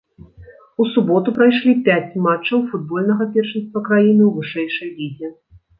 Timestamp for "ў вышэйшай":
4.31-4.89